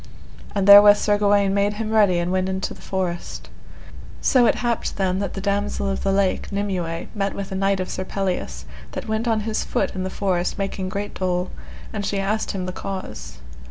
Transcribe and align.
And 0.55 0.67
therewith 0.67 0.97
Sir 0.97 1.19
Gawaine 1.19 1.53
made 1.53 1.73
him 1.73 1.91
ready, 1.91 2.17
and 2.17 2.31
went 2.31 2.49
into 2.49 2.73
the 2.73 2.81
forest. 2.81 3.51
So 4.19 4.47
it 4.47 4.55
happed 4.65 4.93
then 4.97 5.19
that 5.19 5.35
the 5.35 5.41
Damosel 5.41 5.87
of 5.87 6.01
the 6.01 6.11
Lake, 6.11 6.51
Nimue, 6.51 7.07
met 7.13 7.35
with 7.35 7.51
a 7.51 7.55
knight 7.55 7.79
of 7.79 7.87
Sir 7.87 8.03
Pelleas, 8.03 8.65
that 8.93 9.07
went 9.07 9.27
on 9.27 9.41
his 9.41 9.63
foot 9.63 9.93
in 9.93 10.01
the 10.01 10.09
forest 10.09 10.57
making 10.57 10.89
great 10.89 11.13
dole, 11.13 11.51
and 11.93 12.03
she 12.03 12.17
asked 12.19 12.49
him 12.49 12.65
the 12.65 12.71
cause. 12.73 13.37